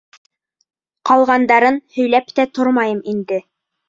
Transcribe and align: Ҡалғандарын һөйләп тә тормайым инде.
Ҡалғандарын 1.09 1.77
һөйләп 1.97 2.33
тә 2.39 2.47
тормайым 2.61 3.05
инде. 3.13 3.39